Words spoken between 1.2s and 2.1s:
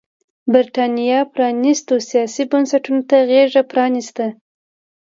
پرانيستو